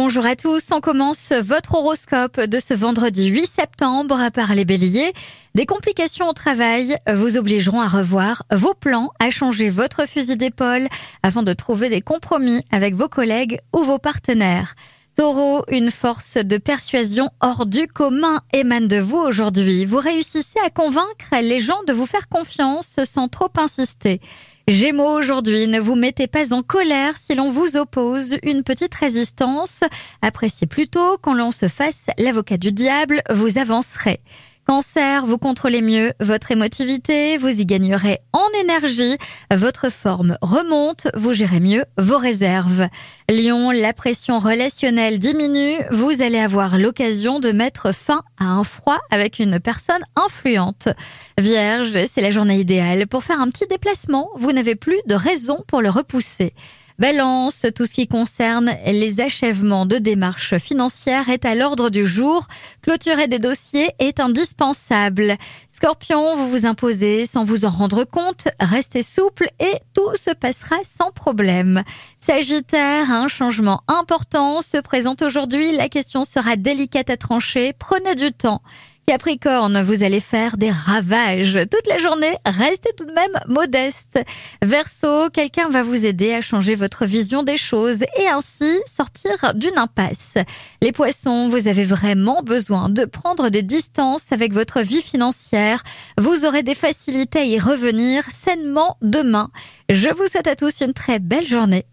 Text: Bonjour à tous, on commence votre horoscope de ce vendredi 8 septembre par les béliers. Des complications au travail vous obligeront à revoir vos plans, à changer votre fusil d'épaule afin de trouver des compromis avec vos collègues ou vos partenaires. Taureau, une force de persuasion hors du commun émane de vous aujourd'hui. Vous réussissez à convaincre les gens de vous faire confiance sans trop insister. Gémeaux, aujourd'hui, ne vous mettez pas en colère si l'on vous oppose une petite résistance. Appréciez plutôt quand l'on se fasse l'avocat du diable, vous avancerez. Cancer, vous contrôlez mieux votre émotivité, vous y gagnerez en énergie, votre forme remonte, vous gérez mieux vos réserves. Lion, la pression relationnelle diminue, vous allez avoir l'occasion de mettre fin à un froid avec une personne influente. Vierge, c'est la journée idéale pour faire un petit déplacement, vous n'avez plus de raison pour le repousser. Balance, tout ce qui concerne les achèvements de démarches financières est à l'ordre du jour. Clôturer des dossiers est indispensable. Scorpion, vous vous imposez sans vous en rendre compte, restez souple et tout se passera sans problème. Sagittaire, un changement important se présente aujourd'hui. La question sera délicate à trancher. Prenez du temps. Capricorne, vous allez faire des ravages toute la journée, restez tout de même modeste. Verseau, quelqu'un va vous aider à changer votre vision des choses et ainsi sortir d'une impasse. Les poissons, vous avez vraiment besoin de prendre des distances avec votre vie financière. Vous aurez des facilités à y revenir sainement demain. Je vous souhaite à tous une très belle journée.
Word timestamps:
Bonjour 0.00 0.26
à 0.26 0.36
tous, 0.36 0.70
on 0.70 0.80
commence 0.80 1.32
votre 1.32 1.74
horoscope 1.74 2.40
de 2.40 2.60
ce 2.60 2.72
vendredi 2.72 3.26
8 3.30 3.46
septembre 3.46 4.30
par 4.32 4.54
les 4.54 4.64
béliers. 4.64 5.12
Des 5.56 5.66
complications 5.66 6.28
au 6.28 6.32
travail 6.32 6.96
vous 7.12 7.36
obligeront 7.36 7.80
à 7.80 7.88
revoir 7.88 8.44
vos 8.52 8.74
plans, 8.74 9.10
à 9.18 9.30
changer 9.30 9.70
votre 9.70 10.06
fusil 10.06 10.36
d'épaule 10.36 10.86
afin 11.24 11.42
de 11.42 11.52
trouver 11.52 11.88
des 11.88 12.00
compromis 12.00 12.62
avec 12.70 12.94
vos 12.94 13.08
collègues 13.08 13.58
ou 13.74 13.80
vos 13.80 13.98
partenaires. 13.98 14.76
Taureau, 15.16 15.64
une 15.68 15.90
force 15.90 16.36
de 16.36 16.58
persuasion 16.58 17.30
hors 17.40 17.66
du 17.66 17.88
commun 17.88 18.42
émane 18.52 18.86
de 18.86 18.98
vous 18.98 19.18
aujourd'hui. 19.18 19.84
Vous 19.84 19.98
réussissez 19.98 20.60
à 20.64 20.70
convaincre 20.70 21.34
les 21.42 21.58
gens 21.58 21.82
de 21.88 21.92
vous 21.92 22.06
faire 22.06 22.28
confiance 22.28 23.00
sans 23.02 23.26
trop 23.26 23.50
insister. 23.58 24.20
Gémeaux, 24.68 25.16
aujourd'hui, 25.18 25.66
ne 25.66 25.80
vous 25.80 25.94
mettez 25.94 26.26
pas 26.26 26.52
en 26.52 26.62
colère 26.62 27.16
si 27.16 27.34
l'on 27.34 27.50
vous 27.50 27.78
oppose 27.78 28.36
une 28.42 28.62
petite 28.62 28.94
résistance. 28.94 29.82
Appréciez 30.20 30.66
plutôt 30.66 31.16
quand 31.22 31.32
l'on 31.32 31.52
se 31.52 31.68
fasse 31.68 32.08
l'avocat 32.18 32.58
du 32.58 32.70
diable, 32.70 33.22
vous 33.30 33.56
avancerez. 33.56 34.20
Cancer, 34.68 35.24
vous 35.24 35.38
contrôlez 35.38 35.80
mieux 35.80 36.12
votre 36.20 36.50
émotivité, 36.50 37.38
vous 37.38 37.48
y 37.48 37.64
gagnerez 37.64 38.18
en 38.34 38.46
énergie, 38.60 39.16
votre 39.50 39.88
forme 39.88 40.36
remonte, 40.42 41.08
vous 41.14 41.32
gérez 41.32 41.58
mieux 41.58 41.86
vos 41.96 42.18
réserves. 42.18 42.86
Lion, 43.30 43.70
la 43.70 43.94
pression 43.94 44.38
relationnelle 44.38 45.18
diminue, 45.18 45.78
vous 45.90 46.20
allez 46.20 46.38
avoir 46.38 46.76
l'occasion 46.76 47.40
de 47.40 47.50
mettre 47.50 47.94
fin 47.94 48.20
à 48.38 48.44
un 48.44 48.62
froid 48.62 48.98
avec 49.10 49.38
une 49.38 49.58
personne 49.58 50.02
influente. 50.16 50.90
Vierge, 51.38 52.04
c'est 52.04 52.20
la 52.20 52.30
journée 52.30 52.58
idéale 52.58 53.06
pour 53.06 53.24
faire 53.24 53.40
un 53.40 53.48
petit 53.48 53.66
déplacement, 53.68 54.28
vous 54.36 54.52
n'avez 54.52 54.74
plus 54.74 55.00
de 55.06 55.14
raison 55.14 55.64
pour 55.66 55.80
le 55.80 55.88
repousser. 55.88 56.52
Balance, 56.98 57.64
tout 57.76 57.86
ce 57.86 57.94
qui 57.94 58.08
concerne 58.08 58.72
les 58.84 59.20
achèvements 59.20 59.86
de 59.86 59.98
démarches 59.98 60.58
financières 60.58 61.28
est 61.28 61.44
à 61.44 61.54
l'ordre 61.54 61.90
du 61.90 62.04
jour. 62.04 62.48
Clôturer 62.82 63.28
des 63.28 63.38
dossiers 63.38 63.92
est 64.00 64.18
indispensable. 64.18 65.36
Scorpion, 65.70 66.34
vous 66.34 66.50
vous 66.50 66.66
imposez 66.66 67.24
sans 67.24 67.44
vous 67.44 67.64
en 67.64 67.70
rendre 67.70 68.02
compte, 68.02 68.48
restez 68.58 69.02
souple 69.02 69.48
et 69.60 69.74
tout 69.94 70.12
se 70.16 70.32
passera 70.32 70.74
sans 70.82 71.12
problème. 71.12 71.84
Sagittaire, 72.18 73.12
un 73.12 73.28
changement 73.28 73.80
important 73.86 74.60
se 74.60 74.78
présente 74.78 75.22
aujourd'hui. 75.22 75.70
La 75.70 75.88
question 75.88 76.24
sera 76.24 76.56
délicate 76.56 77.10
à 77.10 77.16
trancher. 77.16 77.74
Prenez 77.78 78.16
du 78.16 78.32
temps. 78.32 78.60
Capricorne, 79.08 79.80
vous 79.80 80.04
allez 80.04 80.20
faire 80.20 80.58
des 80.58 80.70
ravages 80.70 81.58
toute 81.70 81.86
la 81.86 81.96
journée, 81.96 82.36
restez 82.44 82.90
tout 82.94 83.06
de 83.06 83.12
même 83.12 83.40
modeste. 83.48 84.18
Verseau, 84.60 85.30
quelqu'un 85.30 85.70
va 85.70 85.82
vous 85.82 86.04
aider 86.04 86.34
à 86.34 86.42
changer 86.42 86.74
votre 86.74 87.06
vision 87.06 87.42
des 87.42 87.56
choses 87.56 88.02
et 88.02 88.28
ainsi 88.28 88.70
sortir 88.86 89.54
d'une 89.54 89.78
impasse. 89.78 90.34
Les 90.82 90.92
poissons, 90.92 91.48
vous 91.48 91.68
avez 91.68 91.86
vraiment 91.86 92.42
besoin 92.42 92.90
de 92.90 93.06
prendre 93.06 93.48
des 93.48 93.62
distances 93.62 94.30
avec 94.30 94.52
votre 94.52 94.82
vie 94.82 95.00
financière. 95.00 95.82
Vous 96.18 96.44
aurez 96.44 96.62
des 96.62 96.74
facilités 96.74 97.38
à 97.38 97.44
y 97.44 97.58
revenir 97.58 98.24
sainement 98.30 98.98
demain. 99.00 99.48
Je 99.88 100.10
vous 100.10 100.26
souhaite 100.26 100.48
à 100.48 100.54
tous 100.54 100.82
une 100.82 100.92
très 100.92 101.18
belle 101.18 101.46
journée. 101.46 101.86